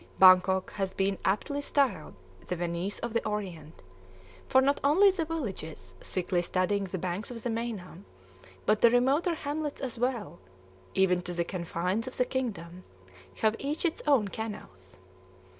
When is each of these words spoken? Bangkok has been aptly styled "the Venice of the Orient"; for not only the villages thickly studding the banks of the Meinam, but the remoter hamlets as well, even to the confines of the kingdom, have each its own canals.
Bangkok 0.17 0.71
has 0.71 0.93
been 0.93 1.19
aptly 1.23 1.61
styled 1.61 2.15
"the 2.47 2.55
Venice 2.55 2.97
of 2.97 3.13
the 3.13 3.23
Orient"; 3.23 3.83
for 4.47 4.59
not 4.59 4.79
only 4.83 5.11
the 5.11 5.25
villages 5.25 5.93
thickly 6.01 6.41
studding 6.41 6.85
the 6.85 6.97
banks 6.97 7.29
of 7.29 7.43
the 7.43 7.51
Meinam, 7.51 8.05
but 8.65 8.81
the 8.81 8.89
remoter 8.89 9.35
hamlets 9.35 9.79
as 9.79 9.99
well, 9.99 10.39
even 10.95 11.21
to 11.21 11.33
the 11.33 11.45
confines 11.45 12.07
of 12.07 12.17
the 12.17 12.25
kingdom, 12.25 12.83
have 13.41 13.55
each 13.59 13.85
its 13.85 14.01
own 14.07 14.27
canals. 14.27 14.97